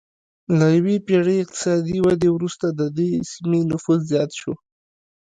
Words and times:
له 0.57 0.67
یوې 0.77 0.95
پېړۍ 1.07 1.37
اقتصادي 1.41 1.97
ودې 2.01 2.29
وروسته 2.33 2.65
د 2.79 2.81
دې 2.97 3.09
سیمې 3.31 3.61
نفوس 3.71 3.99
زیات 4.11 4.31
شو 4.39 4.53